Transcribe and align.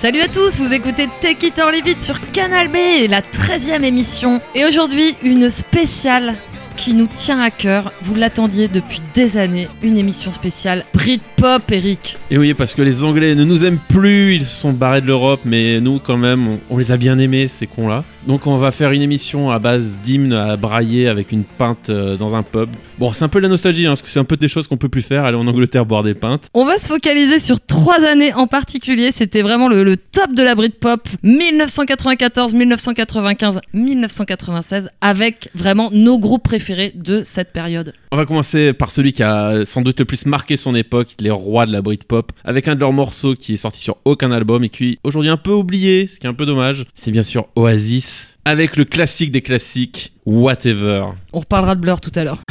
Salut 0.00 0.20
à 0.22 0.28
tous, 0.28 0.58
vous 0.58 0.72
écoutez 0.72 1.08
Take 1.20 1.48
It 1.48 1.58
or 1.58 1.70
Leave 1.70 1.86
It 1.86 2.00
sur 2.00 2.18
Canal 2.32 2.68
B, 2.68 3.06
la 3.10 3.20
13e 3.20 3.84
émission. 3.84 4.40
Et 4.54 4.64
aujourd'hui, 4.64 5.14
une 5.22 5.50
spéciale 5.50 6.36
qui 6.74 6.94
nous 6.94 7.06
tient 7.06 7.42
à 7.42 7.50
cœur. 7.50 7.92
Vous 8.00 8.14
l'attendiez 8.14 8.68
depuis 8.68 9.02
des 9.12 9.36
années, 9.36 9.68
une 9.82 9.98
émission 9.98 10.32
spéciale 10.32 10.86
Britpop, 10.94 11.70
Eric. 11.70 12.16
Et 12.30 12.38
oui, 12.38 12.54
parce 12.54 12.72
que 12.72 12.80
les 12.80 13.04
Anglais 13.04 13.34
ne 13.34 13.44
nous 13.44 13.62
aiment 13.62 13.78
plus, 13.90 14.36
ils 14.36 14.46
sont 14.46 14.72
barrés 14.72 15.02
de 15.02 15.06
l'Europe, 15.06 15.42
mais 15.44 15.82
nous, 15.82 15.98
quand 15.98 16.16
même, 16.16 16.48
on, 16.48 16.60
on 16.70 16.78
les 16.78 16.92
a 16.92 16.96
bien 16.96 17.18
aimés, 17.18 17.48
ces 17.48 17.66
cons-là. 17.66 18.02
Donc, 18.26 18.46
on 18.46 18.56
va 18.56 18.70
faire 18.70 18.92
une 18.92 19.02
émission 19.02 19.50
à 19.50 19.58
base 19.58 19.98
d'hymnes 20.04 20.34
à 20.34 20.56
brailler 20.56 21.08
avec 21.08 21.32
une 21.32 21.44
pinte 21.44 21.88
euh, 21.88 22.16
dans 22.16 22.34
un 22.34 22.42
pub. 22.42 22.68
Bon, 22.98 23.12
c'est 23.12 23.24
un 23.24 23.28
peu 23.28 23.38
la 23.38 23.48
nostalgie, 23.48 23.86
hein, 23.86 23.90
parce 23.90 24.02
que 24.02 24.08
c'est 24.10 24.18
un 24.18 24.24
peu 24.24 24.36
des 24.36 24.48
choses 24.48 24.68
qu'on 24.68 24.76
peut 24.76 24.88
plus 24.88 25.02
faire, 25.02 25.24
aller 25.24 25.36
en 25.36 25.46
Angleterre 25.46 25.86
boire 25.86 26.02
des 26.02 26.14
pintes. 26.14 26.48
On 26.52 26.64
va 26.64 26.78
se 26.78 26.86
focaliser 26.86 27.38
sur 27.38 27.60
trois 27.60 28.04
années 28.04 28.34
en 28.34 28.46
particulier. 28.46 29.10
C'était 29.10 29.42
vraiment 29.42 29.68
le, 29.68 29.84
le 29.84 29.96
top 29.96 30.34
de 30.34 30.42
la 30.42 30.54
Britpop 30.54 31.08
1994, 31.22 32.52
1995, 32.54 33.60
1996, 33.72 34.90
avec 35.00 35.50
vraiment 35.54 35.90
nos 35.92 36.18
groupes 36.18 36.42
préférés 36.42 36.92
de 36.94 37.22
cette 37.22 37.52
période. 37.52 37.94
On 38.12 38.16
va 38.16 38.26
commencer 38.26 38.72
par 38.72 38.90
celui 38.90 39.12
qui 39.12 39.22
a 39.22 39.64
sans 39.64 39.82
doute 39.82 40.00
le 40.00 40.04
plus 40.04 40.26
marqué 40.26 40.56
son 40.56 40.74
époque, 40.74 41.14
les 41.20 41.30
rois 41.30 41.64
de 41.64 41.72
la 41.72 41.80
Britpop, 41.80 42.32
avec 42.42 42.66
un 42.66 42.74
de 42.74 42.80
leurs 42.80 42.92
morceaux 42.92 43.36
qui 43.36 43.54
est 43.54 43.56
sorti 43.56 43.80
sur 43.80 43.98
aucun 44.04 44.32
album 44.32 44.64
et 44.64 44.68
qui 44.68 44.98
aujourd'hui 45.04 45.30
un 45.30 45.36
peu 45.36 45.52
oublié, 45.52 46.08
ce 46.08 46.18
qui 46.18 46.26
est 46.26 46.28
un 46.28 46.34
peu 46.34 46.44
dommage. 46.44 46.86
C'est 46.92 47.12
bien 47.12 47.22
sûr 47.22 47.46
Oasis, 47.54 48.36
avec 48.44 48.76
le 48.76 48.84
classique 48.84 49.30
des 49.30 49.42
classiques, 49.42 50.12
Whatever. 50.26 51.06
On 51.32 51.38
reparlera 51.38 51.76
de 51.76 51.80
Blur 51.80 52.00
tout 52.00 52.10
à 52.16 52.24
l'heure. 52.24 52.42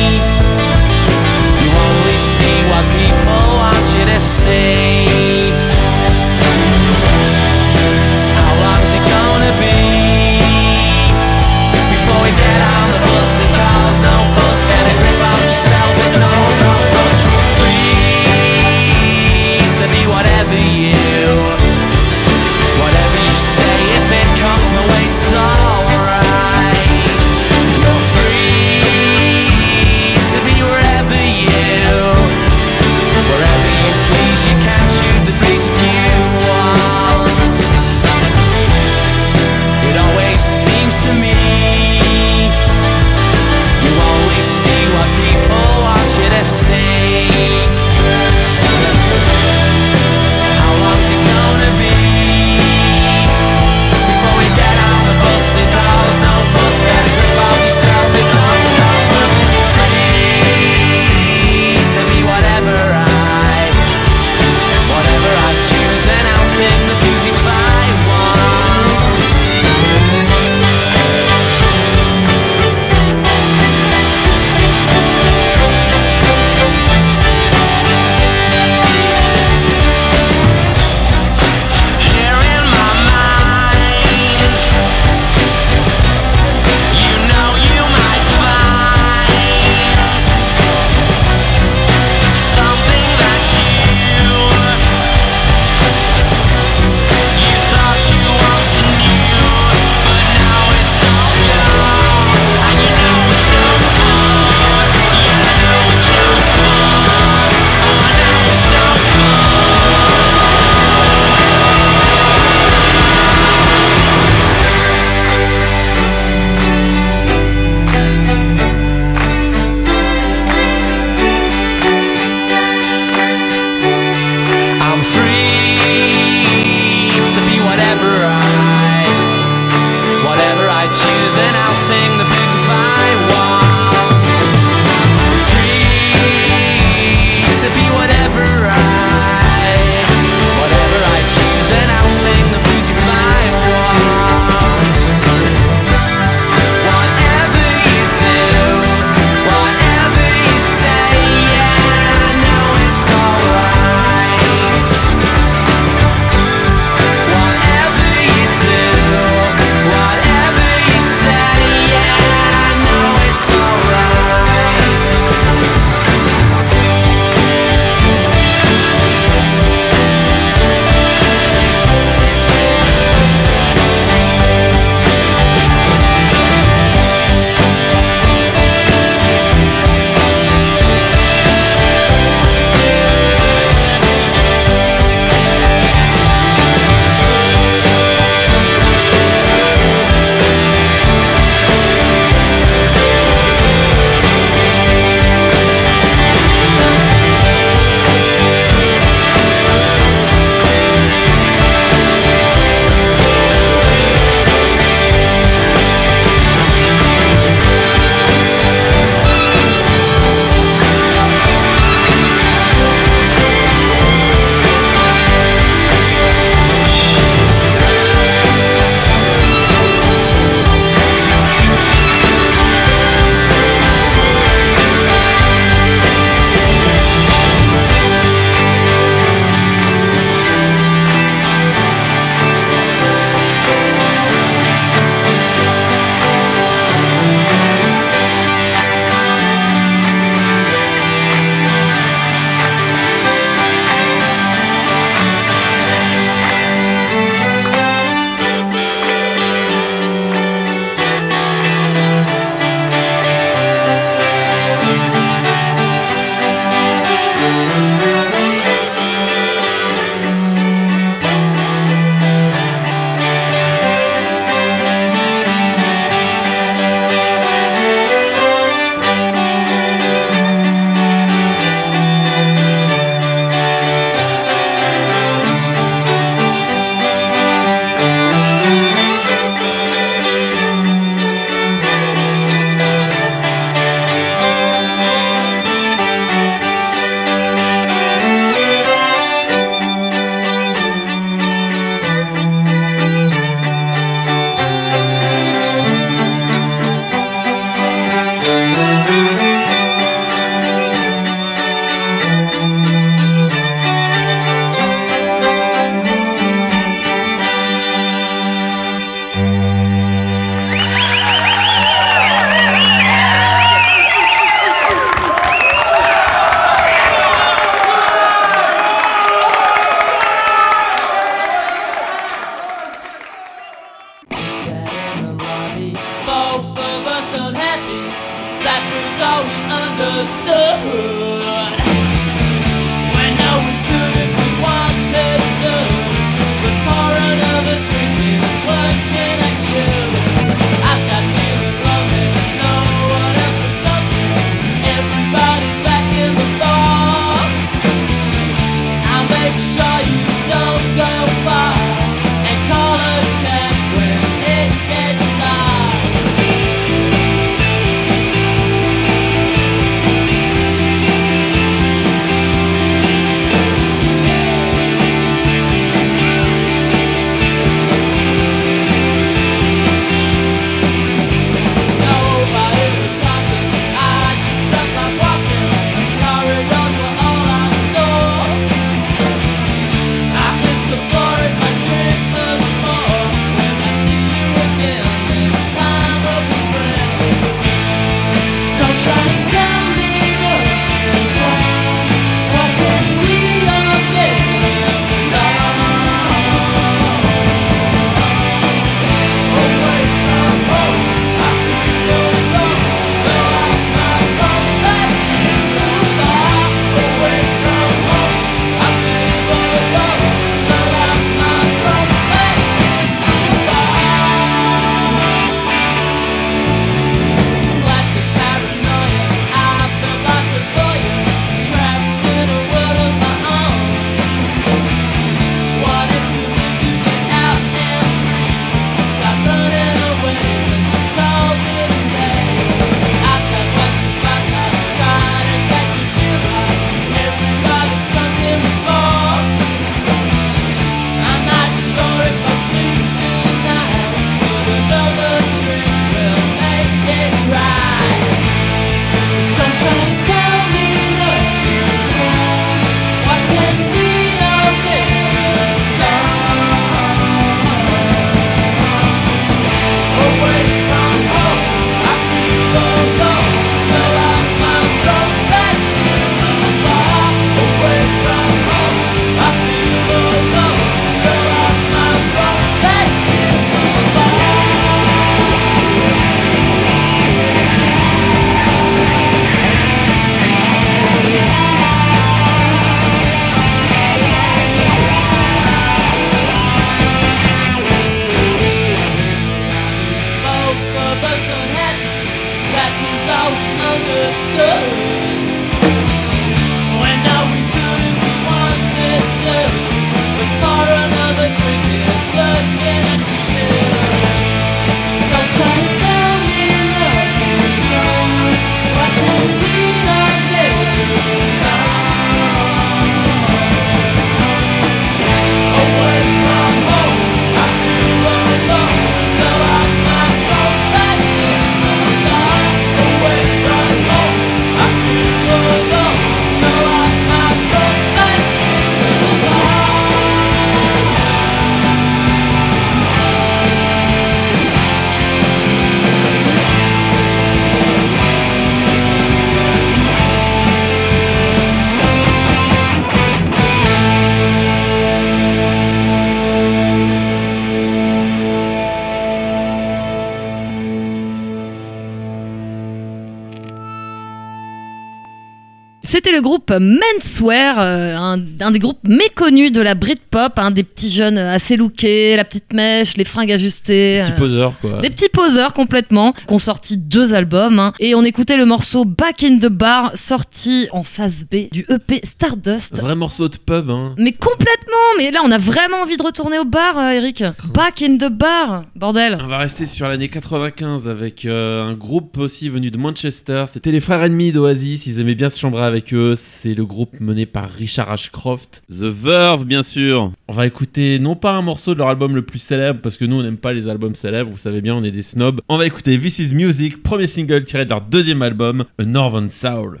C'était 556.24 556.36
le 556.36 556.42
groupe 556.42 556.72
Menswear, 556.80 557.78
euh, 557.78 558.16
un, 558.16 558.42
un 558.60 558.70
des 558.70 558.78
groupes 558.78 559.06
méconnus 559.06 559.72
de 559.72 559.82
la 559.82 559.94
Britpop, 559.94 560.54
un 560.58 560.70
des 560.70 560.82
petits 560.82 561.10
jeunes 561.10 561.36
assez 561.36 561.76
lookés, 561.76 562.34
la 562.34 562.46
petite 562.46 562.72
mèche, 562.72 563.18
les 563.18 563.24
fringues 563.26 563.52
ajustées. 563.52 564.22
Petit 564.24 564.32
euh, 564.32 564.36
poseur, 564.36 564.72
quoi. 564.80 565.00
Des 565.02 565.10
petits 565.10 565.28
poseurs 565.28 565.74
complètement, 565.74 566.32
qui 566.32 566.54
ont 566.54 566.58
sorti 566.58 566.96
deux 566.96 567.34
albums. 567.34 567.78
hein. 567.78 567.92
et 568.00 568.14
on 568.14 568.22
écoutait 568.24 568.56
le 568.56 568.64
morceau 568.64 569.04
Back 569.04 569.42
in 569.42 569.58
the 569.58 569.66
Bar, 569.66 570.12
sorti 570.14 570.88
en 570.92 571.02
phase 571.02 571.44
B 571.44 571.68
du 571.70 571.84
EP 571.90 572.20
Stardust. 572.24 573.02
Vrai 573.02 573.16
morceau 573.16 573.50
de 573.50 573.56
pub, 573.58 573.90
hein. 573.90 574.14
Mais 574.16 574.32
complètement 574.32 574.94
Mais 575.18 575.30
là, 575.30 575.40
on 575.44 575.50
a 575.50 575.58
vraiment 575.58 575.98
envie 575.98 576.16
de 576.16 576.22
retourner 576.22 576.58
au 576.58 576.64
bar, 576.64 576.96
euh, 576.96 577.10
Eric. 577.10 577.44
Back 577.74 578.00
in 578.00 578.16
the 578.16 578.30
Bar, 578.32 578.84
bordel. 578.96 579.36
On 579.44 579.46
va 579.46 579.58
rester 579.58 579.84
sur 579.84 580.08
l'année 580.08 580.30
95 580.30 581.06
avec 581.06 581.44
euh, 581.44 581.84
un 581.84 581.92
groupe 581.92 582.38
aussi 582.38 582.70
venu 582.70 582.90
de 582.90 582.96
Manchester. 582.96 583.64
C'était 583.66 583.92
les 583.92 584.00
frères 584.00 584.24
ennemis 584.24 584.52
d'Oasis. 584.52 585.04
Ils 585.06 585.20
aimaient 585.20 585.34
bien 585.34 585.50
se 585.50 585.60
chambrer 585.60 585.84
avec 585.84 586.12
eux. 586.12 586.13
C'est 586.36 586.74
le 586.74 586.84
groupe 586.84 587.18
mené 587.18 587.44
par 587.44 587.68
Richard 587.68 588.10
Ashcroft. 588.10 588.84
The 588.88 589.04
Verve, 589.04 589.64
bien 589.64 589.82
sûr. 589.82 590.30
On 590.48 590.52
va 590.52 590.66
écouter 590.66 591.18
non 591.18 591.34
pas 591.34 591.52
un 591.52 591.62
morceau 591.62 591.94
de 591.94 591.98
leur 591.98 592.08
album 592.08 592.34
le 592.36 592.42
plus 592.42 592.60
célèbre, 592.60 593.00
parce 593.02 593.16
que 593.16 593.24
nous, 593.24 593.36
on 593.36 593.42
n'aime 593.42 593.56
pas 593.56 593.72
les 593.72 593.88
albums 593.88 594.14
célèbres. 594.14 594.50
Vous 594.50 594.58
savez 594.58 594.80
bien, 594.80 594.94
on 594.94 595.02
est 595.02 595.10
des 595.10 595.22
snobs. 595.22 595.60
On 595.68 595.76
va 595.76 595.86
écouter 595.86 596.18
This 596.18 596.38
Is 596.38 596.54
Music, 596.54 597.02
premier 597.02 597.26
single 597.26 597.64
tiré 597.64 597.84
de 597.84 597.90
leur 597.90 598.00
deuxième 598.00 598.42
album, 598.42 598.84
A 598.98 599.04
Northern 599.04 599.48
Soul. 599.48 600.00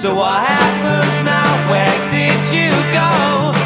So 0.00 0.14
what 0.14 0.40
happens 0.42 1.22
now? 1.24 1.70
Where 1.70 2.08
did 2.08 2.32
you 2.54 2.70
go 2.90 3.59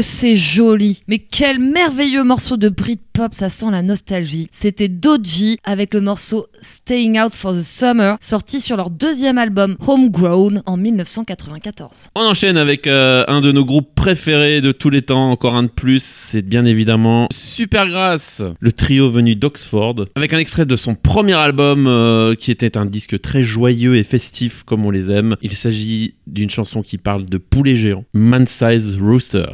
c'est 0.00 0.34
joli 0.34 1.00
Mais 1.08 1.18
quel 1.18 1.58
merveilleux 1.58 2.24
morceau 2.24 2.56
de 2.56 2.68
Britpop, 2.68 3.32
ça 3.32 3.48
sent 3.48 3.70
la 3.70 3.82
nostalgie. 3.82 4.48
C'était 4.50 4.88
Doji 4.88 5.58
avec 5.64 5.94
le 5.94 6.00
morceau 6.00 6.46
Staying 6.60 7.20
Out 7.20 7.32
for 7.32 7.52
the 7.52 7.62
Summer, 7.62 8.16
sorti 8.20 8.60
sur 8.60 8.76
leur 8.76 8.90
deuxième 8.90 9.38
album 9.38 9.76
Homegrown 9.86 10.62
en 10.66 10.76
1994. 10.76 12.10
On 12.16 12.22
enchaîne 12.22 12.56
avec 12.56 12.86
euh, 12.86 13.24
un 13.28 13.40
de 13.40 13.52
nos 13.52 13.64
groupes 13.64 13.94
préférés 13.94 14.60
de 14.60 14.72
tous 14.72 14.90
les 14.90 15.02
temps, 15.02 15.30
encore 15.30 15.54
un 15.54 15.64
de 15.64 15.68
plus, 15.68 16.02
c'est 16.02 16.42
bien 16.42 16.64
évidemment 16.64 17.28
Supergrass, 17.30 18.42
le 18.60 18.72
trio 18.72 19.10
venu 19.10 19.34
d'Oxford, 19.36 20.06
avec 20.14 20.32
un 20.32 20.38
extrait 20.38 20.66
de 20.66 20.76
son 20.76 20.94
premier 20.94 21.34
album 21.34 21.86
euh, 21.86 22.34
qui 22.34 22.50
était 22.50 22.76
un 22.76 22.86
disque 22.86 23.20
très 23.20 23.42
joyeux 23.42 23.96
et 23.96 24.02
festif 24.02 24.62
comme 24.64 24.86
on 24.86 24.90
les 24.90 25.10
aime. 25.10 25.36
Il 25.42 25.54
s'agit 25.54 26.14
d'une 26.26 26.50
chanson 26.50 26.82
qui 26.82 26.98
parle 26.98 27.26
de 27.26 27.38
poulets 27.38 27.76
géants, 27.76 28.04
Man 28.14 28.46
Size 28.46 28.98
Rooster. 29.00 29.46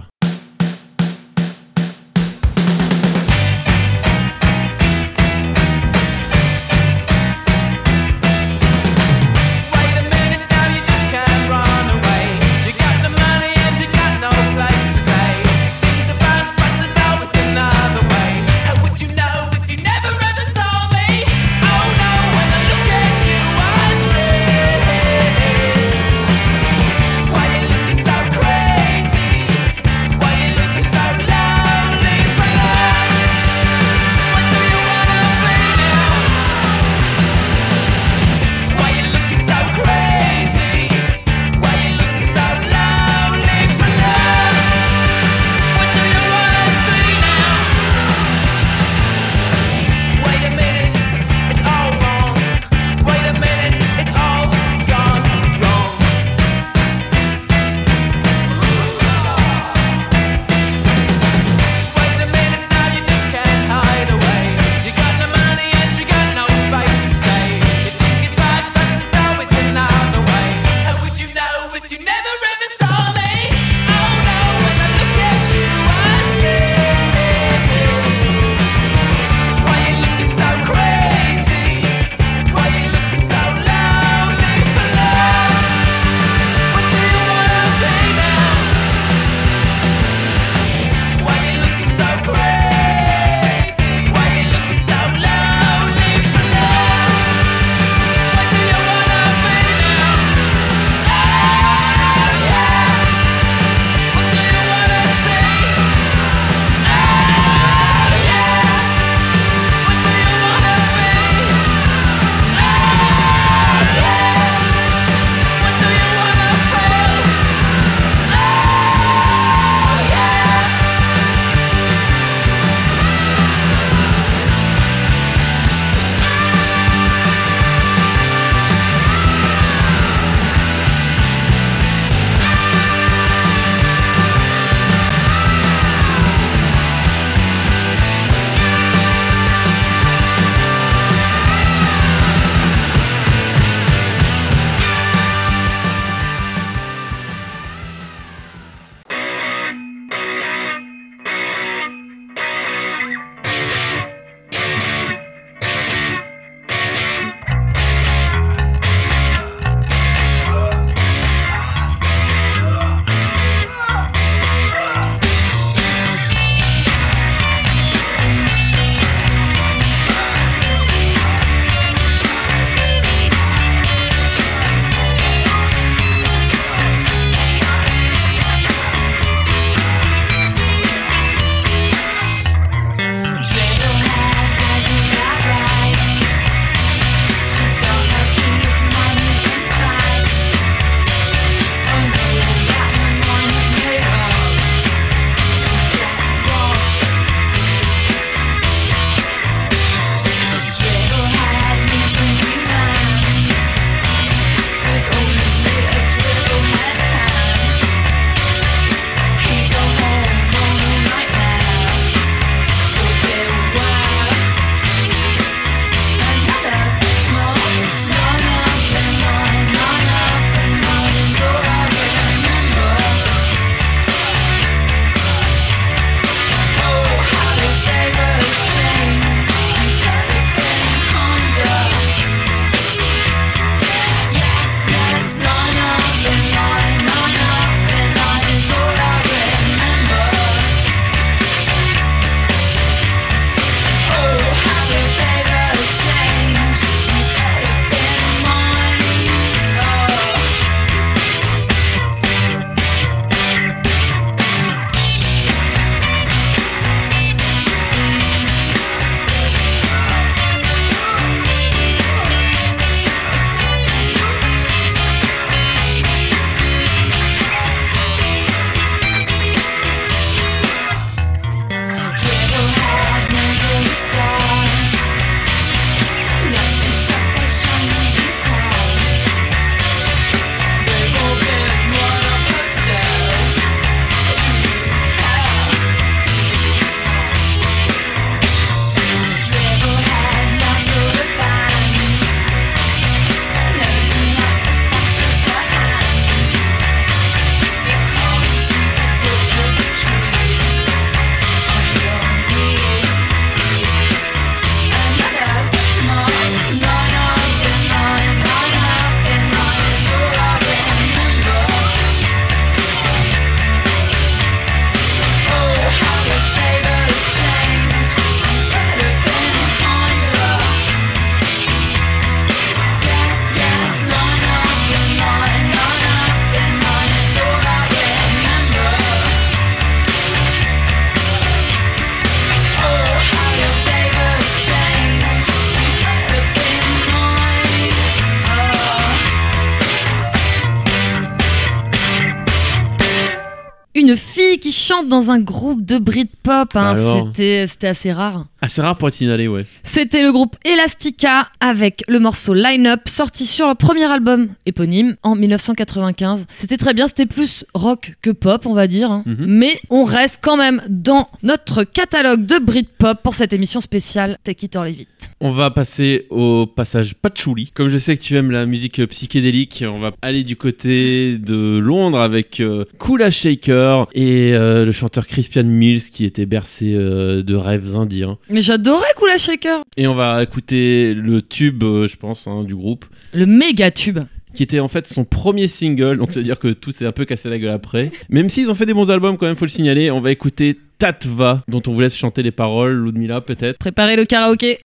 Dans 345.11 345.31
un 345.31 345.39
groupe 345.41 345.85
de 345.85 345.99
Britpop. 345.99 346.75
Hein. 346.75 346.93
Alors 346.97 347.27
C'était 347.27 347.67
c'était 347.69 347.89
assez 347.89 348.13
rare. 348.13 348.47
Assez 348.63 348.81
rare 348.81 348.97
pour 348.97 349.09
être 349.09 349.15
signalé, 349.15 349.49
ouais. 349.49 349.67
C'était 349.83 350.23
le 350.23 350.33
groupe 350.33 350.57
Elastica 350.65 351.49
avec 351.61 352.03
le 352.09 352.19
morceau 352.19 352.55
Line 352.55 352.87
Up 352.87 353.01
sorti 353.07 353.45
sur 353.47 353.67
leur 353.67 353.77
premier 353.77 354.05
album 354.05 354.49
éponyme 354.67 355.17
en 355.23 355.35
1995. 355.35 356.47
C'était 356.55 356.77
très 356.77 356.95
bien, 356.95 357.09
c'était 357.09 357.27
plus 357.27 357.65
rock 357.75 358.15
que 358.23 358.31
pop, 358.31 358.65
on 358.67 358.75
va 358.75 358.87
dire. 358.87 359.11
hein. 359.11 359.23
Mhm. 359.27 359.45
Mais 359.47 359.79
on 359.91 360.05
reste 360.05 360.41
quand 360.43 360.57
même 360.57 360.83
dans 360.89 361.29
notre 361.43 361.85
catalogue 361.85 362.47
de 362.47 362.59
Britpop 362.59 363.23
pour 363.23 363.35
cette 363.35 363.53
émission 363.53 363.81
spéciale 363.81 364.39
Take 364.45 364.67
It 364.67 364.77
or 364.77 364.85
Leave 364.85 365.01
It. 365.01 365.30
On 365.43 365.53
va 365.53 365.71
passer 365.71 366.27
au 366.29 366.67
passage 366.67 367.15
patchouli. 367.15 367.71
Comme 367.73 367.89
je 367.89 367.97
sais 367.97 368.15
que 368.15 368.23
tu 368.23 368.37
aimes 368.37 368.51
la 368.51 368.67
musique 368.67 369.03
psychédélique, 369.07 369.83
on 369.89 369.99
va 369.99 370.13
aller 370.21 370.45
du 370.45 370.55
côté 370.55 371.39
de 371.39 371.79
Londres 371.79 372.21
avec 372.21 372.61
euh, 372.61 372.85
Kula 372.99 373.31
Shaker 373.31 374.07
et 374.13 374.53
euh, 374.53 374.85
le 374.85 374.93
chanteur 374.93 375.27
Crispian 375.27 375.65
Mills 375.65 376.11
qui 376.13 376.27
était 376.27 376.45
bercé 376.45 376.93
euh, 376.95 377.43
de 377.43 377.55
rêves 377.55 377.97
indiens. 377.97 378.37
Mais 378.51 378.61
j'adorais 378.61 379.09
Kula 379.19 379.39
Shaker, 379.39 379.83
Et 379.97 380.07
on 380.07 380.13
va 380.15 380.43
écouter 380.43 381.15
le 381.15 381.41
tube, 381.41 381.83
je 381.83 382.17
pense, 382.17 382.47
hein, 382.47 382.63
du 382.63 382.77
groupe, 382.77 383.07
le 383.33 383.47
méga 383.47 383.91
tube. 383.91 384.19
qui 384.53 384.63
était 384.63 384.81
en 384.81 384.89
fait 384.89 385.07
son 385.07 385.25
premier 385.25 385.69
single. 385.69 386.19
Donc 386.19 386.35
c'est-à-dire 386.35 386.59
que 386.59 386.69
tout 386.69 386.93
s'est 386.93 387.07
un 387.07 387.13
peu 387.13 387.25
cassé 387.25 387.49
la 387.49 387.59
gueule 387.59 387.73
après. 387.73 388.11
Même 388.29 388.51
s'ils 388.51 388.69
ont 388.69 388.75
fait 388.75 388.85
des 388.85 388.93
bons 388.93 389.11
albums, 389.11 389.39
quand 389.39 389.47
même, 389.47 389.57
faut 389.57 389.65
le 389.65 389.71
signaler. 389.71 390.11
On 390.11 390.21
va 390.21 390.33
écouter 390.33 390.77
Tatva, 390.99 391.65
dont 391.67 391.81
on 391.87 391.93
vous 391.93 392.01
laisse 392.03 392.15
chanter 392.15 392.43
les 392.43 392.51
paroles, 392.51 393.03
Ludmilla 393.03 393.41
peut-être. 393.41 393.79
Préparez 393.79 394.17
le 394.17 394.27
karaoké. 394.27 394.81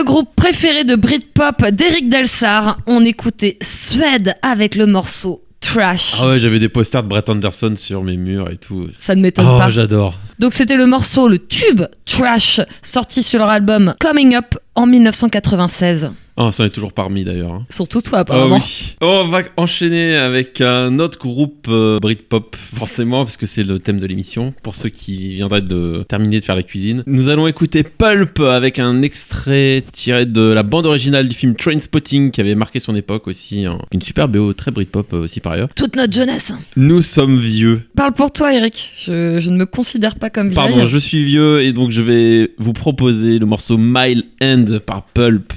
Le 0.00 0.04
groupe 0.04 0.34
préféré 0.34 0.84
de 0.84 0.94
Britpop 0.96 1.62
d'Eric 1.72 2.08
Delsar. 2.08 2.78
On 2.86 3.04
écoutait 3.04 3.58
Suède 3.60 4.34
avec 4.40 4.74
le 4.74 4.86
morceau 4.86 5.42
Trash. 5.60 6.14
Ah 6.22 6.28
ouais, 6.28 6.38
j'avais 6.38 6.58
des 6.58 6.70
posters 6.70 7.02
de 7.02 7.08
Brett 7.08 7.28
Anderson 7.28 7.74
sur 7.76 8.02
mes 8.02 8.16
murs 8.16 8.48
et 8.50 8.56
tout. 8.56 8.86
Ça 8.96 9.14
ne 9.14 9.20
m'étonne 9.20 9.44
Oh, 9.46 9.58
pas. 9.58 9.68
j'adore. 9.68 10.18
Donc 10.38 10.54
c'était 10.54 10.78
le 10.78 10.86
morceau, 10.86 11.28
le 11.28 11.38
tube 11.38 11.82
Trash, 12.06 12.62
sorti 12.80 13.22
sur 13.22 13.40
leur 13.40 13.50
album 13.50 13.94
Coming 14.00 14.36
Up 14.36 14.54
en 14.74 14.86
1996. 14.86 16.10
Oh, 16.36 16.50
ça 16.50 16.64
est 16.64 16.70
toujours 16.70 16.92
parmi 16.92 17.24
d'ailleurs. 17.24 17.52
hein. 17.52 17.66
Surtout 17.70 18.00
toi, 18.00 18.20
apparemment. 18.20 18.56
oui. 18.56 18.94
On 19.02 19.28
va 19.28 19.42
enchaîner 19.56 20.16
avec 20.16 20.60
un 20.60 20.98
autre 20.98 21.18
groupe 21.18 21.66
euh, 21.68 21.98
Britpop, 22.00 22.56
forcément, 22.56 23.24
parce 23.24 23.36
que 23.36 23.46
c'est 23.46 23.62
le 23.62 23.78
thème 23.78 23.98
de 23.98 24.06
l'émission, 24.06 24.54
pour 24.62 24.74
ceux 24.74 24.88
qui 24.88 25.34
viendraient 25.34 25.60
de 25.62 26.04
terminer 26.08 26.40
de 26.40 26.44
faire 26.44 26.56
la 26.56 26.62
cuisine. 26.62 27.02
Nous 27.06 27.28
allons 27.28 27.46
écouter 27.46 27.82
Pulp 27.82 28.40
avec 28.40 28.78
un 28.78 29.02
extrait 29.02 29.84
tiré 29.92 30.24
de 30.26 30.40
la 30.40 30.62
bande 30.62 30.86
originale 30.86 31.28
du 31.28 31.36
film 31.36 31.54
Trainspotting, 31.56 32.30
qui 32.30 32.40
avait 32.40 32.54
marqué 32.54 32.78
son 32.78 32.94
époque 32.96 33.26
aussi. 33.28 33.66
hein. 33.66 33.78
Une 33.92 34.02
super 34.02 34.28
BO, 34.28 34.52
très 34.54 34.70
Britpop 34.70 35.12
euh, 35.12 35.22
aussi 35.24 35.40
par 35.40 35.52
ailleurs. 35.52 35.68
Toute 35.74 35.96
notre 35.96 36.12
jeunesse. 36.14 36.52
Nous 36.76 37.02
sommes 37.02 37.38
vieux. 37.38 37.82
Parle 37.96 38.12
pour 38.12 38.32
toi, 38.32 38.54
Eric. 38.54 38.92
Je, 38.96 39.40
je 39.40 39.50
ne 39.50 39.56
me 39.56 39.66
considère 39.66 40.16
pas 40.16 40.30
comme 40.30 40.48
vieille. 40.48 40.56
Pardon, 40.70 40.86
je 40.86 40.98
suis 40.98 41.24
vieux 41.24 41.62
et 41.62 41.72
donc 41.72 41.90
je 41.90 42.02
vais 42.02 42.52
vous 42.58 42.72
proposer 42.72 43.38
le 43.38 43.46
morceau 43.46 43.76
Mile 43.76 44.24
End 44.42 44.64
par 44.86 45.02
Pulp. 45.02 45.52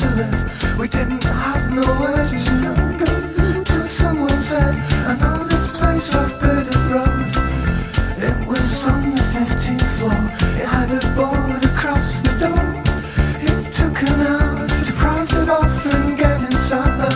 To 0.00 0.10
live. 0.10 0.78
We 0.78 0.88
didn't 0.88 1.24
have 1.24 1.72
nowhere 1.72 2.26
to 2.26 2.54
go. 3.00 3.14
Till 3.64 3.86
someone 3.88 4.40
said, 4.40 4.74
I 5.08 5.16
know 5.16 5.44
this 5.44 5.72
place 5.72 6.14
off 6.14 6.38
Bearded 6.38 6.76
Road. 6.92 7.32
It 8.20 8.36
was 8.46 8.86
on 8.86 9.14
the 9.14 9.22
15th 9.32 9.88
floor. 9.96 10.20
It 10.60 10.68
had 10.68 10.90
a 10.92 11.00
board 11.16 11.64
across 11.64 12.20
the 12.20 12.34
door. 12.44 12.66
It 13.40 13.72
took 13.72 13.96
an 14.10 14.20
hour 14.20 14.68
to 14.68 14.92
price 14.92 15.32
it 15.32 15.48
off 15.48 15.94
and 15.94 16.18
get 16.18 16.42
inside. 16.42 17.08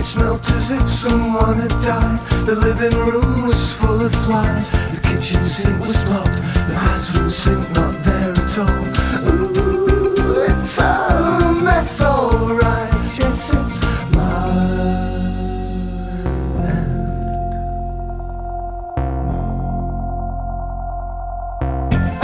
It 0.00 0.04
smelt 0.04 0.48
as 0.52 0.70
if 0.70 0.88
someone 0.88 1.58
had 1.58 1.76
died. 1.84 2.20
The 2.46 2.54
living 2.56 2.96
room 3.04 3.46
was 3.46 3.74
full 3.74 4.00
of 4.00 4.14
flies. 4.24 4.70
The 4.94 5.00
kitchen 5.02 5.44
sink 5.44 5.78
was 5.80 6.02
blocked. 6.04 6.40
The 6.68 6.74
bathroom 6.74 7.28
sink 7.28 7.70
not 7.76 7.94
there 8.02 8.32
at 8.32 8.58
all. 8.64 8.84
Ooh, 9.28 10.44
it's 10.48 10.78
a 10.78 11.47
mess, 11.78 12.02
alright. 12.02 12.92
Yes, 13.18 13.54
it's 13.54 13.76
my 14.14 14.78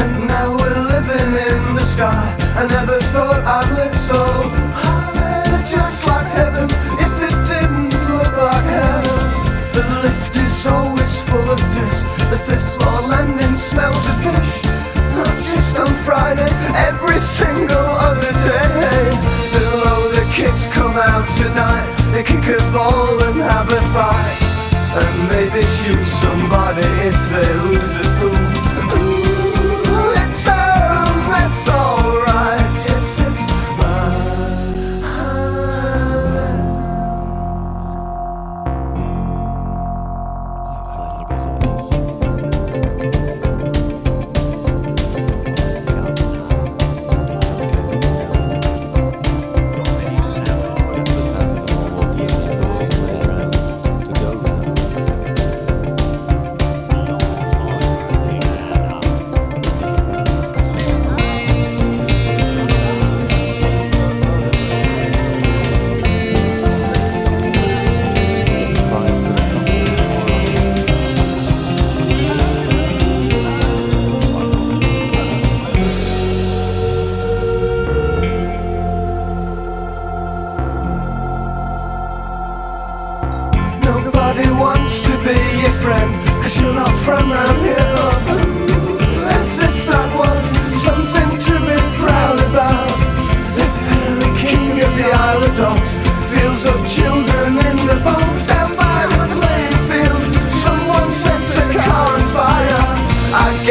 And 0.00 0.12
now 0.26 0.48
we're 0.59 0.80
living 0.94 1.32
in 1.48 1.74
the 1.74 1.84
sky. 1.94 2.36
I 2.57 2.66
never 2.66 2.98
thought 3.12 3.42
I'd 3.57 3.70
live 3.78 3.96
so 3.96 4.22
high, 4.82 5.66
just 5.70 6.07
like 6.07 6.26
heaven. 6.38 6.68
If 7.07 7.14
it 7.28 7.36
didn't 7.52 7.92
look 8.11 8.34
like 8.36 8.68
heaven, 8.80 9.18
the 9.76 9.84
lift 10.05 10.36
is 10.36 10.66
always 10.66 11.22
full 11.22 11.48
of 11.50 11.61
piss. 11.74 12.02
The 12.32 12.38
fifth 12.46 12.68
floor 12.76 13.00
landing 13.09 13.57
smells 13.57 14.05
of 14.09 14.16
fish. 14.26 14.74
Not 15.14 15.34
just 15.38 15.78
on 15.78 15.92
Friday, 16.07 16.50
every 16.74 17.20
single 17.20 18.03
the 20.64 20.70
kids 20.70 20.76
come 20.76 20.96
out 20.96 21.28
tonight, 21.36 22.12
they 22.12 22.22
kick 22.22 22.44
a 22.46 22.72
ball 22.72 23.22
and 23.24 23.40
have 23.40 23.70
a 23.70 23.80
fight. 23.92 24.38
And 24.96 25.28
maybe 25.28 25.64
shoot 25.66 26.04
somebody 26.06 26.86
if 27.02 27.30
they 27.30 27.54
lose 27.64 27.96
a 27.96 28.08
pool. 28.20 28.63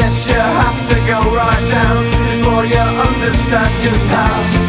guess 0.03 0.27
you 0.27 0.35
have 0.35 0.89
to 0.89 0.95
go 1.07 1.19
right 1.33 1.65
down 1.69 2.03
before 2.11 2.65
you 2.65 2.83
understand 3.07 3.81
just 3.81 4.05
how. 4.09 4.62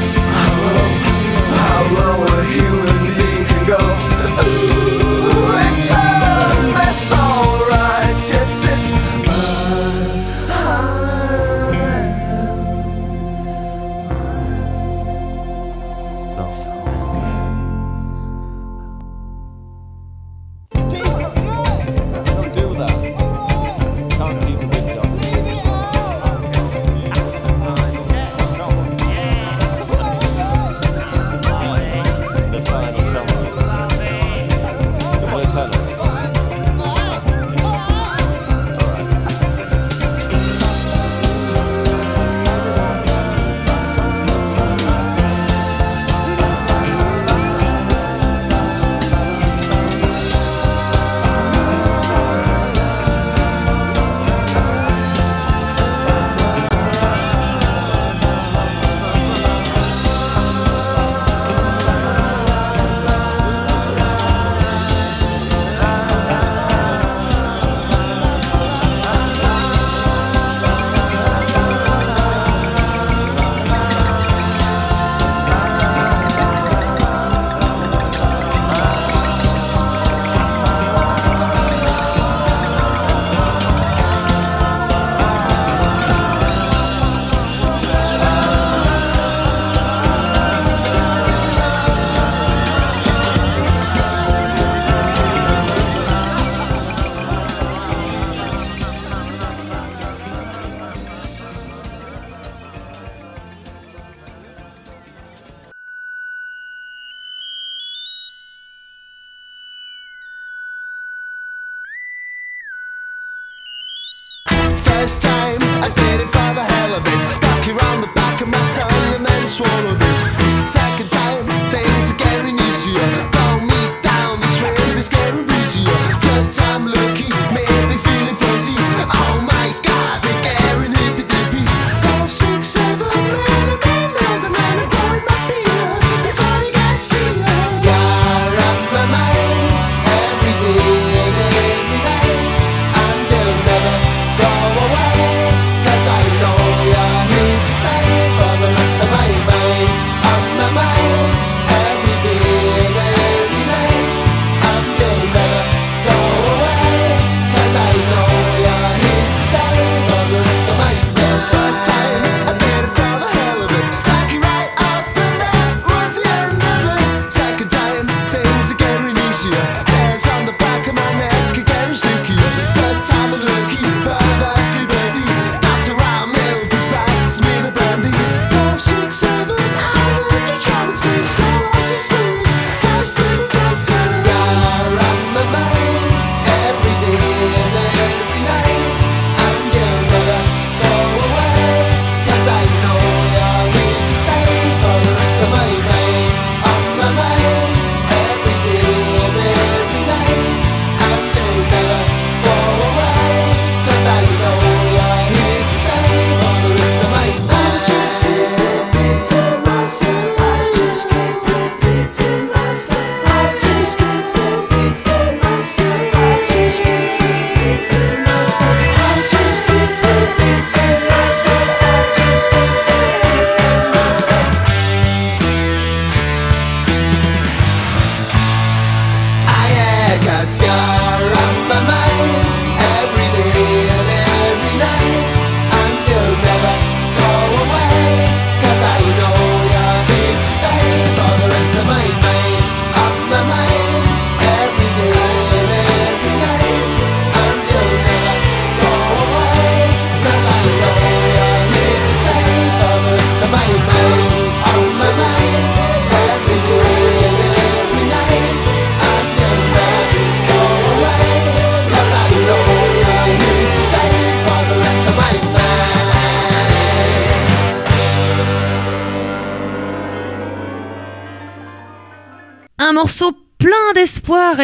first 115.04 115.20
time. 115.20 115.58
I 115.84 115.90
did 115.90 116.20
it 116.24 116.30
for 116.32 116.50
the 116.58 116.64
hell 116.64 116.94
of 116.96 117.04
it. 117.04 117.24
Stuck 117.24 117.68
it 117.68 117.74
round 117.76 118.02
the 118.02 118.12
back 118.14 118.40
of 118.40 118.48
my 118.48 118.64
tongue 118.72 119.10
and 119.16 119.26
then 119.26 119.46
swallowed 119.46 120.00
it. 120.00 120.68
Second 120.68 121.13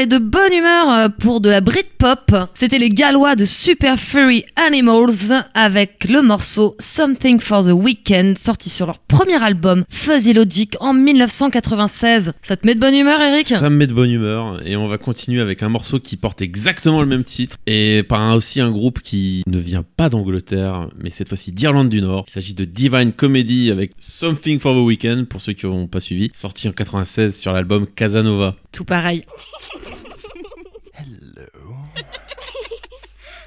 de 0.06 0.18
bonne 0.18 0.52
humeur 0.52 0.90
euh, 0.90 1.08
pour 1.08 1.40
de 1.40 1.50
la 1.50 1.60
Brit 1.60 1.86
pop. 2.00 2.34
C'était 2.54 2.78
les 2.78 2.88
Gallois 2.88 3.36
de 3.36 3.44
Super 3.44 3.98
Furry 3.98 4.46
Animals 4.56 5.44
avec 5.52 6.06
le 6.08 6.22
morceau 6.22 6.74
Something 6.78 7.40
for 7.40 7.62
the 7.62 7.72
Weekend 7.72 8.38
sorti 8.38 8.70
sur 8.70 8.86
leur 8.86 9.00
premier 9.00 9.42
album 9.42 9.84
Fuzzy 9.90 10.32
Logic 10.32 10.74
en 10.80 10.94
1996. 10.94 12.32
Ça 12.40 12.56
te 12.56 12.66
met 12.66 12.74
de 12.74 12.80
bonne 12.80 12.94
humeur, 12.94 13.20
Eric? 13.20 13.48
Ça 13.48 13.68
me 13.68 13.76
met 13.76 13.86
de 13.86 13.92
bonne 13.92 14.10
humeur 14.10 14.66
et 14.66 14.76
on 14.76 14.86
va 14.86 14.96
continuer 14.96 15.42
avec 15.42 15.62
un 15.62 15.68
morceau 15.68 16.00
qui 16.00 16.16
porte 16.16 16.40
exactement 16.40 17.02
le 17.02 17.06
même 17.06 17.24
titre 17.24 17.58
et 17.66 18.02
par 18.02 18.22
un, 18.22 18.34
aussi 18.34 18.62
un 18.62 18.70
groupe 18.70 19.00
qui 19.00 19.42
ne 19.46 19.58
vient 19.58 19.84
pas 19.96 20.08
d'Angleterre 20.08 20.88
mais 20.98 21.10
cette 21.10 21.28
fois-ci 21.28 21.52
d'Irlande 21.52 21.90
du 21.90 22.00
Nord. 22.00 22.24
Il 22.28 22.32
s'agit 22.32 22.54
de 22.54 22.64
Divine 22.64 23.12
Comedy 23.12 23.70
avec 23.70 23.92
Something 23.98 24.58
for 24.58 24.74
the 24.74 24.80
Weekend 24.86 25.26
pour 25.26 25.42
ceux 25.42 25.52
qui 25.52 25.66
n'ont 25.66 25.86
pas 25.86 26.00
suivi, 26.00 26.30
sorti 26.32 26.66
en 26.66 26.72
96 26.72 27.38
sur 27.38 27.52
l'album 27.52 27.86
Casanova. 27.86 28.56
Tout 28.72 28.86
pareil. 28.86 29.22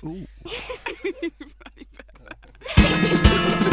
Ooh. 0.06 0.28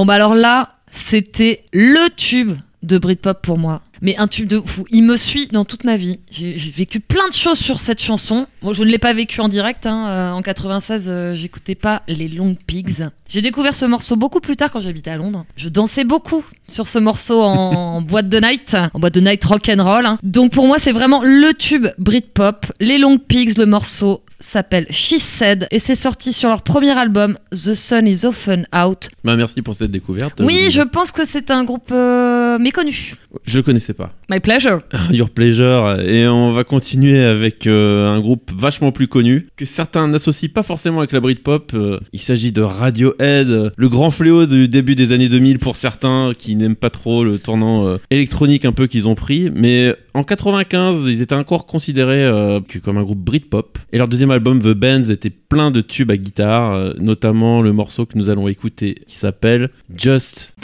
Bon 0.00 0.06
bah 0.06 0.14
alors 0.14 0.34
là, 0.34 0.76
c'était 0.90 1.62
le 1.74 2.08
tube 2.16 2.56
de 2.82 2.96
Britpop 2.96 3.42
pour 3.42 3.58
moi. 3.58 3.82
Mais 4.02 4.16
un 4.16 4.26
tube 4.28 4.48
de 4.48 4.60
fou. 4.64 4.84
Il 4.90 5.02
me 5.04 5.16
suit 5.16 5.48
dans 5.48 5.64
toute 5.64 5.84
ma 5.84 5.96
vie. 5.96 6.18
J'ai 6.30 6.56
j'ai 6.56 6.70
vécu 6.70 7.00
plein 7.00 7.28
de 7.28 7.34
choses 7.34 7.58
sur 7.58 7.80
cette 7.80 8.02
chanson. 8.02 8.46
Bon, 8.62 8.72
je 8.72 8.82
ne 8.82 8.88
l'ai 8.88 8.98
pas 8.98 9.12
vécu 9.12 9.40
en 9.40 9.48
direct. 9.48 9.86
hein. 9.86 10.08
Euh, 10.08 10.30
en 10.32 10.42
96, 10.42 11.06
euh, 11.08 11.34
j'écoutais 11.34 11.74
pas 11.74 12.02
les 12.08 12.28
Long 12.28 12.56
Pigs. 12.66 13.04
J'ai 13.28 13.42
découvert 13.42 13.74
ce 13.74 13.84
morceau 13.84 14.16
beaucoup 14.16 14.40
plus 14.40 14.56
tard 14.56 14.70
quand 14.72 14.80
j'habitais 14.80 15.10
à 15.10 15.16
Londres. 15.16 15.44
Je 15.56 15.68
dansais 15.68 16.04
beaucoup 16.04 16.44
sur 16.68 16.88
ce 16.88 16.98
morceau 16.98 17.40
en, 17.42 17.72
en 17.96 18.02
boîte 18.02 18.28
de 18.28 18.38
night, 18.40 18.76
en 18.94 18.98
boîte 18.98 19.14
de 19.14 19.20
night 19.20 19.44
rock 19.44 19.68
and 19.68 19.82
roll. 19.84 20.06
hein. 20.06 20.18
Donc 20.22 20.52
pour 20.52 20.66
moi, 20.66 20.78
c'est 20.78 20.92
vraiment 20.92 21.22
le 21.22 21.52
tube 21.54 21.86
Britpop. 21.98 22.66
Les 22.80 22.98
Long 22.98 23.18
Pigs, 23.18 23.56
le 23.58 23.66
morceau 23.66 24.22
s'appelle 24.42 24.86
She 24.90 25.18
Said 25.18 25.68
et 25.70 25.78
c'est 25.78 25.94
sorti 25.94 26.32
sur 26.32 26.48
leur 26.48 26.62
premier 26.62 26.92
album 26.98 27.36
The 27.52 27.74
Sun 27.74 28.06
Is 28.08 28.24
Often 28.24 28.66
Out. 28.74 29.10
Bah, 29.22 29.36
merci 29.36 29.60
pour 29.60 29.74
cette 29.74 29.90
découverte. 29.90 30.40
Oui, 30.40 30.70
je 30.70 30.80
pense 30.80 31.12
que 31.12 31.26
c'est 31.26 31.50
un 31.50 31.62
groupe 31.64 31.90
euh, 31.92 32.58
méconnu. 32.58 33.14
Je 33.44 33.60
connaissais 33.60 33.94
pas. 33.94 34.12
My 34.28 34.40
pleasure. 34.40 34.80
Your 35.10 35.30
Pleasure 35.30 36.00
et 36.00 36.26
on 36.28 36.52
va 36.52 36.64
continuer 36.64 37.24
avec 37.24 37.66
euh, 37.66 38.08
un 38.08 38.20
groupe 38.20 38.50
vachement 38.54 38.92
plus 38.92 39.08
connu 39.08 39.48
que 39.56 39.64
certains 39.64 40.08
n'associent 40.08 40.50
pas 40.52 40.62
forcément 40.62 40.98
avec 40.98 41.12
la 41.12 41.20
Britpop. 41.20 41.72
Euh, 41.74 42.00
il 42.12 42.20
s'agit 42.20 42.52
de 42.52 42.62
Radiohead, 42.62 43.48
euh, 43.48 43.70
le 43.76 43.88
grand 43.88 44.10
fléau 44.10 44.46
du 44.46 44.68
début 44.68 44.94
des 44.94 45.12
années 45.12 45.28
2000 45.28 45.58
pour 45.58 45.76
certains 45.76 46.32
qui 46.36 46.56
n'aiment 46.56 46.76
pas 46.76 46.90
trop 46.90 47.24
le 47.24 47.38
tournant 47.38 47.86
euh, 47.86 47.98
électronique 48.10 48.64
un 48.64 48.72
peu 48.72 48.86
qu'ils 48.86 49.08
ont 49.08 49.14
pris. 49.14 49.50
Mais 49.54 49.94
en 50.14 50.24
95, 50.24 51.06
ils 51.06 51.22
étaient 51.22 51.34
encore 51.34 51.66
considérés 51.66 52.24
euh, 52.24 52.60
que 52.60 52.78
comme 52.78 52.98
un 52.98 53.02
groupe 53.02 53.20
Britpop. 53.20 53.78
Et 53.92 53.98
leur 53.98 54.08
deuxième 54.08 54.30
album 54.30 54.60
The 54.60 54.74
Bands 54.74 55.04
était 55.10 55.30
plein 55.30 55.70
de 55.70 55.80
tubes 55.80 56.10
à 56.10 56.16
guitare, 56.16 56.74
euh, 56.74 56.92
notamment 56.98 57.62
le 57.62 57.72
morceau 57.72 58.06
que 58.06 58.16
nous 58.16 58.30
allons 58.30 58.48
écouter 58.48 58.96
qui 59.06 59.16
s'appelle 59.16 59.70
Just. 59.94 60.54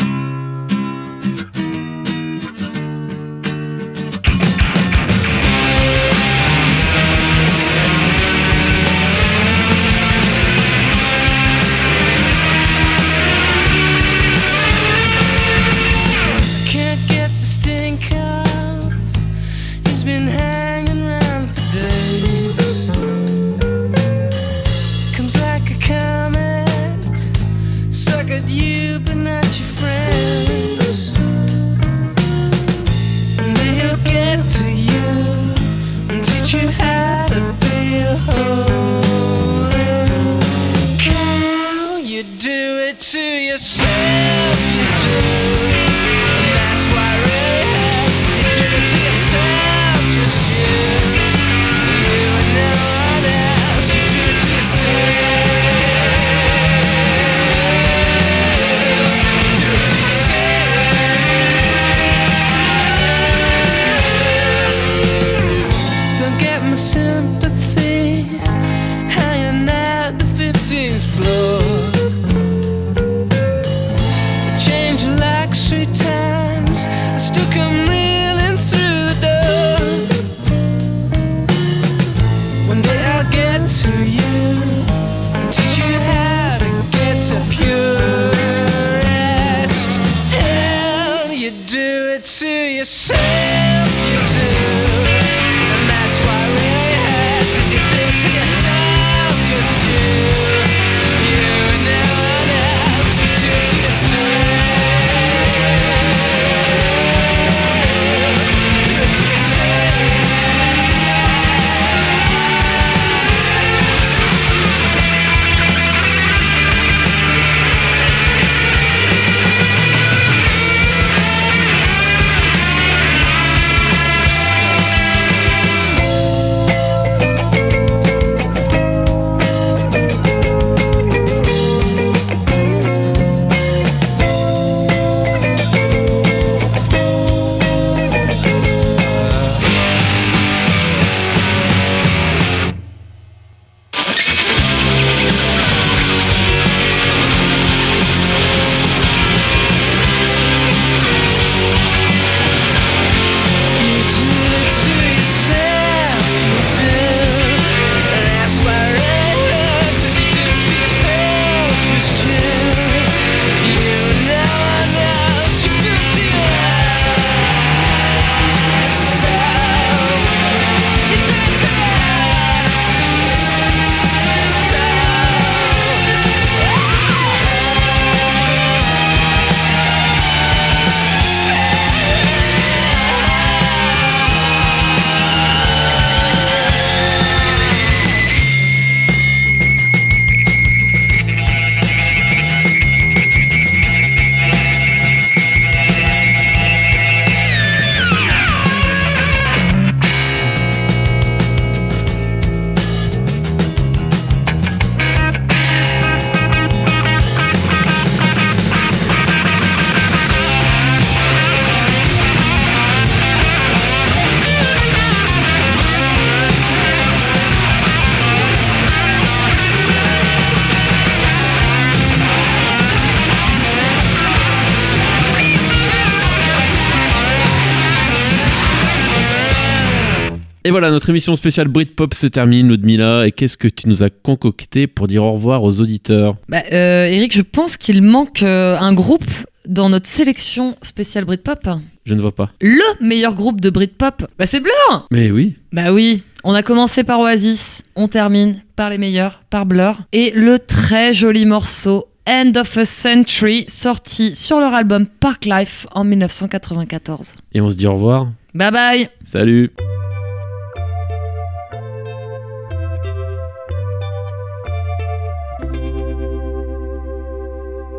Voilà, 230.77 230.91
notre 230.91 231.09
émission 231.09 231.35
spéciale 231.35 231.68
Britpop 231.68 232.12
se 232.12 232.27
termine, 232.27 232.68
Ludmilla. 232.68 233.27
Et 233.27 233.33
qu'est-ce 233.33 233.57
que 233.57 233.66
tu 233.66 233.89
nous 233.89 234.03
as 234.03 234.11
concocté 234.11 234.87
pour 234.87 235.09
dire 235.09 235.24
au 235.24 235.33
revoir 235.33 235.64
aux 235.64 235.81
auditeurs 235.81 236.37
Bah, 236.51 236.64
euh, 236.70 237.07
Eric, 237.07 237.35
je 237.35 237.41
pense 237.41 237.79
qu'il 237.79 238.03
manque 238.03 238.43
euh, 238.43 238.77
un 238.79 238.93
groupe 238.93 239.24
dans 239.66 239.89
notre 239.89 240.07
sélection 240.07 240.77
spéciale 240.83 241.24
Britpop. 241.24 241.66
Je 242.05 242.12
ne 242.12 242.20
vois 242.20 242.35
pas. 242.35 242.51
Le 242.61 242.83
meilleur 243.01 243.35
groupe 243.35 243.62
de 243.62 243.70
Britpop, 243.70 244.27
bah 244.39 244.45
c'est 244.45 244.61
Blur 244.61 245.07
Mais 245.11 245.31
oui. 245.31 245.57
Bah 245.72 245.95
oui, 245.95 246.22
on 246.45 246.53
a 246.53 246.62
commencé 246.62 247.05
par 247.05 247.20
Oasis, 247.20 247.81
on 247.95 248.07
termine 248.07 248.61
par 248.77 248.91
les 248.91 248.99
meilleurs, 248.99 249.45
par 249.49 249.64
Blur. 249.64 250.03
Et 250.12 250.31
le 250.33 250.59
très 250.59 251.14
joli 251.14 251.47
morceau 251.47 252.05
End 252.29 252.53
of 252.55 252.77
a 252.77 252.85
Century, 252.85 253.64
sorti 253.66 254.37
sur 254.37 254.61
leur 254.61 254.74
album 254.74 255.07
Park 255.07 255.47
Life 255.47 255.87
en 255.93 256.05
1994. 256.05 257.35
Et 257.55 257.62
on 257.62 257.70
se 257.70 257.79
dit 257.79 257.87
au 257.87 257.95
revoir. 257.95 258.29
Bye 258.53 258.70
bye 258.70 259.09
Salut 259.24 259.70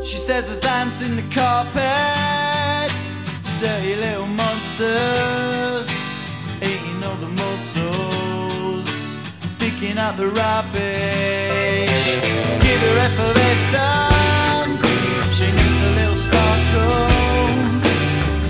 She 0.07 0.15
says 0.15 0.47
there's 0.47 0.63
ants 0.63 1.01
in 1.01 1.17
the 1.17 1.21
carpet, 1.35 2.91
dirty 3.59 3.95
little 3.97 4.25
monsters, 4.25 5.89
eating 6.61 7.03
all 7.03 7.17
the 7.17 7.27
mussels, 7.27 8.87
picking 9.59 9.97
up 9.97 10.15
the 10.15 10.27
rubbish. 10.27 12.15
Give 12.63 12.79
her 12.87 12.99
effervescence, 13.07 14.85
she 15.35 15.51
needs 15.51 15.79
a 15.83 15.91
little 15.99 16.15
sparkle. 16.15 17.11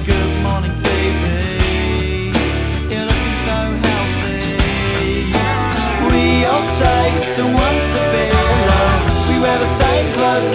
Good 0.05 0.33
morning, 0.45 0.75
TV. 0.77 2.37
You're 2.85 3.07
looking 3.09 3.39
so 3.49 3.57
healthy. 3.81 4.61
We 6.13 6.45
all 6.45 6.61
say 6.61 7.33
don't 7.35 7.51
want 7.51 7.81
to 7.93 8.01
be 8.13 8.29
alone. 8.29 9.01
We 9.27 9.35
wear 9.41 9.57
the 9.57 9.65
same 9.65 10.05
clothes, 10.13 10.47